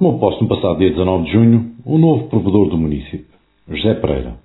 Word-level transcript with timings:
Tomou 0.00 0.18
posse 0.18 0.40
no 0.40 0.48
passado 0.48 0.78
dia 0.78 0.88
19 0.88 1.26
de 1.26 1.32
junho 1.32 1.72
o 1.84 1.98
novo 1.98 2.26
provedor 2.28 2.70
do 2.70 2.78
município, 2.78 3.26
José 3.68 3.92
Pereira, 3.96 4.36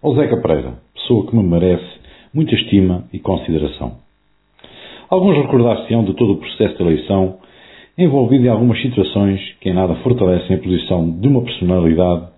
ou 0.00 0.14
Zeca 0.14 0.36
Pereira, 0.40 0.74
pessoa 0.94 1.26
que 1.26 1.34
me 1.34 1.42
merece 1.42 1.98
muita 2.32 2.54
estima 2.54 3.02
e 3.12 3.18
consideração. 3.18 3.94
Alguns 5.08 5.36
recordar-se-ão 5.36 6.04
de 6.04 6.14
todo 6.14 6.34
o 6.34 6.36
processo 6.36 6.76
de 6.76 6.82
eleição 6.84 7.38
envolvido 7.98 8.46
em 8.46 8.50
algumas 8.50 8.80
situações 8.80 9.40
que 9.60 9.70
em 9.70 9.74
nada 9.74 9.96
fortalecem 9.96 10.54
a 10.54 10.60
posição 10.60 11.10
de 11.10 11.26
uma 11.26 11.42
personalidade 11.42 12.28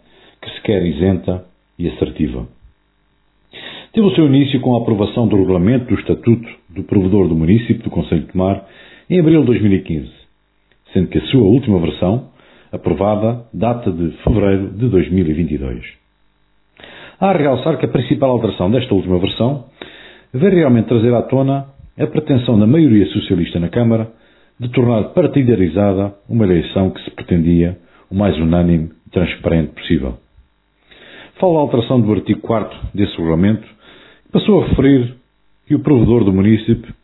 que 0.41 0.51
se 0.53 0.63
quer 0.63 0.83
isenta 0.83 1.45
e 1.79 1.91
assertiva. 1.91 2.49
Teve 3.93 4.07
o 4.07 4.15
seu 4.15 4.25
início 4.25 4.59
com 4.63 4.77
a 4.77 4.79
aprovação 4.79 5.29
do 5.29 5.37
regulamento 5.37 5.95
do 5.95 6.01
Estatuto 6.01 6.49
do 6.71 6.85
Provedor 6.85 7.29
do 7.29 7.35
Município 7.35 7.83
do 7.83 7.91
Conselho 7.91 8.23
de 8.23 8.33
Tomar 8.33 8.67
em 9.11 9.21
abril 9.21 9.41
de 9.41 9.47
2015, 9.49 10.11
sendo 10.95 11.09
que 11.09 11.19
a 11.19 11.27
sua 11.27 11.43
última 11.43 11.79
versão 11.79 12.32
aprovada, 12.73 13.45
data 13.53 13.93
de 13.93 14.11
fevereiro 14.25 14.71
de 14.71 14.89
2022. 14.89 15.85
Há 17.21 17.31
a 17.31 17.37
realçar 17.37 17.79
que 17.79 17.85
a 17.87 17.89
principal 17.89 18.31
alteração 18.31 18.71
desta 18.71 18.95
última 18.95 19.19
versão 19.19 19.67
veio 20.33 20.55
realmente 20.55 20.89
trazer 20.89 21.15
à 21.15 21.23
tona 21.23 21.67
a 21.99 22.07
pretensão 22.07 22.59
da 22.59 22.67
maioria 22.67 23.07
socialista 23.07 23.61
na 23.61 23.69
Câmara 23.69 24.11
de 24.59 24.69
tornar 24.71 25.11
partidarizada 25.11 26.15
uma 26.29 26.45
eleição 26.45 26.91
que 26.91 27.03
se 27.05 27.11
pretendia 27.11 27.79
o 28.11 28.15
mais 28.15 28.37
unânime 28.39 28.91
e 29.07 29.11
transparente 29.11 29.73
possível. 29.73 30.17
Fala 31.39 31.59
a 31.59 31.61
alteração 31.63 32.01
do 32.01 32.13
artigo 32.13 32.41
4 32.41 32.79
desse 32.95 33.17
regulamento, 33.17 33.67
que 34.25 34.33
passou 34.33 34.63
a 34.63 34.69
referir 34.69 35.15
que 35.67 35.75
o 35.75 35.81
provedor 35.81 36.25
do 36.25 36.33
município 36.33 36.95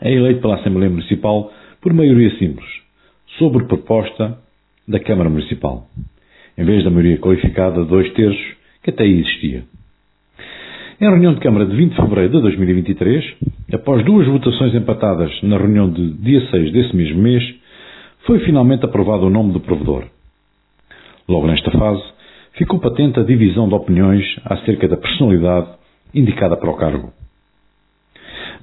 é 0.00 0.12
eleito 0.12 0.40
pela 0.40 0.56
Assembleia 0.56 0.90
Municipal 0.90 1.52
por 1.80 1.92
maioria 1.92 2.30
simples, 2.38 2.68
sobre 3.38 3.64
proposta 3.64 4.38
da 4.88 4.98
Câmara 4.98 5.28
Municipal, 5.28 5.86
em 6.56 6.64
vez 6.64 6.82
da 6.82 6.90
maioria 6.90 7.18
qualificada 7.18 7.82
de 7.82 7.88
dois 7.88 8.10
terços 8.14 8.56
que 8.82 8.88
até 8.88 9.04
aí 9.04 9.20
existia. 9.20 9.64
Em 10.98 11.04
reunião 11.04 11.34
de 11.34 11.40
Câmara 11.40 11.66
de 11.66 11.76
20 11.76 11.90
de 11.90 11.96
fevereiro 11.96 12.32
de 12.32 12.40
2023, 12.40 13.34
após 13.74 14.04
duas 14.04 14.26
votações 14.26 14.74
empatadas 14.74 15.30
na 15.42 15.58
reunião 15.58 15.90
de 15.90 16.14
dia 16.14 16.40
6 16.50 16.72
desse 16.72 16.96
mesmo 16.96 17.20
mês, 17.20 17.44
foi 18.26 18.40
finalmente 18.40 18.84
aprovado 18.84 19.26
o 19.26 19.30
nome 19.30 19.52
do 19.52 19.60
provedor. 19.60 20.04
Logo 21.28 21.46
nesta 21.46 21.70
fase, 21.70 22.02
ficou 22.54 22.80
patente 22.80 23.20
a 23.20 23.22
divisão 23.22 23.68
de 23.68 23.74
opiniões 23.74 24.24
acerca 24.46 24.88
da 24.88 24.96
personalidade 24.96 25.68
indicada 26.14 26.56
para 26.56 26.70
o 26.70 26.76
cargo. 26.76 27.12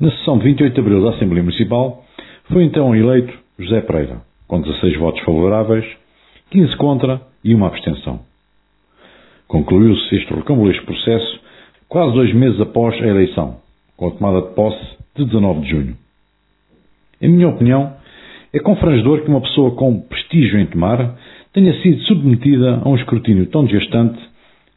Na 0.02 0.10
sessão 0.12 0.40
de 0.40 0.46
28 0.46 0.74
de 0.74 0.80
abril 0.80 1.04
da 1.04 1.12
Assembleia 1.12 1.44
Municipal, 1.44 2.04
foi 2.52 2.64
então 2.64 2.96
eleito 2.96 3.34
José 3.60 3.80
Pereira, 3.82 4.22
com 4.48 4.60
16 4.60 4.98
votos 4.98 5.24
favoráveis 5.24 5.86
15 6.56 6.78
contra 6.78 7.22
e 7.44 7.54
uma 7.54 7.68
abstenção. 7.68 8.22
Concluiu-se 9.46 10.16
este 10.16 10.34
recambulesco 10.34 10.86
processo 10.86 11.42
quase 11.90 12.14
dois 12.14 12.34
meses 12.34 12.62
após 12.62 12.96
a 12.96 13.08
eleição, 13.08 13.58
com 13.98 14.08
a 14.08 14.12
tomada 14.12 14.42
de 14.42 14.56
posse 14.56 14.98
de 15.18 15.26
19 15.26 15.62
de 15.62 15.70
junho. 15.70 15.98
Em 17.22 17.28
minha 17.28 17.50
opinião, 17.50 17.98
é 18.54 18.60
confrangedor 18.60 19.22
que 19.22 19.30
uma 19.30 19.42
pessoa 19.42 19.72
com 19.72 20.00
prestígio 20.00 20.58
em 20.58 20.66
tomar 20.66 21.18
tenha 21.52 21.74
sido 21.82 22.00
submetida 22.04 22.80
a 22.82 22.88
um 22.88 22.96
escrutínio 22.96 23.48
tão 23.48 23.66
desgastante 23.66 24.18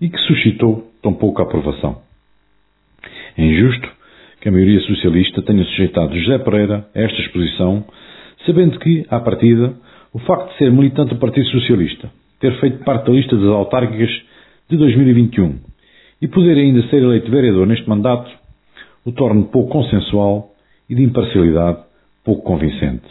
e 0.00 0.08
que 0.08 0.18
suscitou 0.18 0.90
tão 1.00 1.14
pouca 1.14 1.44
aprovação. 1.44 2.02
É 3.36 3.44
injusto 3.44 3.88
que 4.40 4.48
a 4.48 4.52
maioria 4.52 4.80
socialista 4.80 5.42
tenha 5.42 5.62
sujeitado 5.62 6.18
José 6.18 6.38
Pereira 6.38 6.88
a 6.92 7.00
esta 7.00 7.20
exposição, 7.20 7.84
sabendo 8.44 8.80
que, 8.80 9.06
à 9.08 9.20
partida, 9.20 9.76
o 10.12 10.18
facto 10.20 10.52
de 10.52 10.58
ser 10.58 10.70
militante 10.70 11.14
do 11.14 11.20
Partido 11.20 11.46
Socialista, 11.48 12.10
ter 12.40 12.58
feito 12.60 12.84
parte 12.84 13.06
da 13.06 13.12
lista 13.12 13.36
das 13.36 13.46
autárquicas 13.46 14.10
de 14.68 14.76
2021 14.76 15.58
e 16.20 16.28
poder 16.28 16.56
ainda 16.56 16.82
ser 16.88 17.02
eleito 17.02 17.30
vereador 17.30 17.66
neste 17.66 17.88
mandato, 17.88 18.30
o 19.04 19.12
torna 19.12 19.44
pouco 19.44 19.70
consensual 19.70 20.50
e 20.88 20.94
de 20.94 21.02
imparcialidade 21.02 21.78
pouco 22.24 22.42
convincente. 22.42 23.06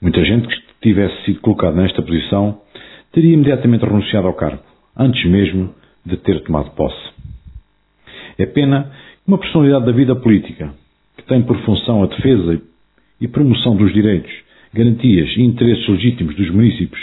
Muita 0.00 0.24
gente 0.24 0.46
que 0.46 0.62
tivesse 0.80 1.24
sido 1.24 1.40
colocada 1.40 1.80
nesta 1.80 2.02
posição 2.02 2.60
teria 3.12 3.34
imediatamente 3.34 3.84
renunciado 3.84 4.26
ao 4.26 4.34
cargo, 4.34 4.62
antes 4.96 5.24
mesmo 5.28 5.74
de 6.04 6.16
ter 6.18 6.42
tomado 6.44 6.70
posse. 6.70 7.10
É 8.38 8.46
pena 8.46 8.90
que 9.24 9.30
uma 9.30 9.38
personalidade 9.38 9.86
da 9.86 9.92
vida 9.92 10.14
política, 10.14 10.72
que 11.16 11.24
tem 11.24 11.42
por 11.42 11.58
função 11.64 12.02
a 12.02 12.06
defesa 12.06 12.60
e 13.20 13.28
promoção 13.28 13.76
dos 13.76 13.92
direitos 13.92 14.32
garantias 14.72 15.28
e 15.36 15.42
interesses 15.42 15.86
legítimos 15.88 16.34
dos 16.36 16.50
municípios 16.50 17.00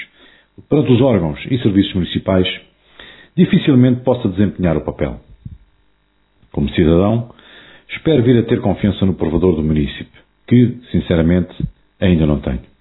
perante 0.70 0.92
os 0.92 1.02
órgãos 1.02 1.40
e 1.50 1.58
serviços 1.60 1.94
municipais, 1.94 2.48
dificilmente 3.36 4.02
possa 4.02 4.30
desempenhar 4.30 4.78
o 4.78 4.82
papel. 4.82 5.20
Como 6.52 6.70
cidadão, 6.70 7.30
espero 7.90 8.24
vir 8.24 8.38
a 8.40 8.44
ter 8.44 8.62
confiança 8.62 9.06
no 9.06 9.16
provedor 9.16 9.56
do 9.56 9.64
município, 9.64 10.22
que, 10.48 10.78
sinceramente, 10.92 11.54
ainda 12.00 12.26
não 12.26 12.40
tenho. 12.40 12.75